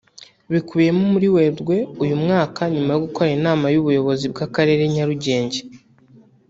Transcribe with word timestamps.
Bimukiyemo 0.49 1.03
muri 1.13 1.27
Werurwe 1.35 1.77
uyu 2.03 2.15
mwaka 2.23 2.61
nyuma 2.73 2.91
yo 2.93 3.01
gukorana 3.05 3.35
inama 3.39 3.65
y’ubuyobozi 3.73 4.25
bw’Akarere 4.33 4.83
ka 4.85 4.89
Nyarugenge 4.93 5.59